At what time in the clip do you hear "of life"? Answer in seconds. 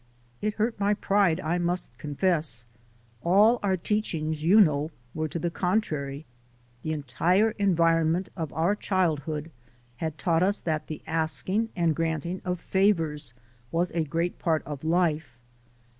14.65-15.37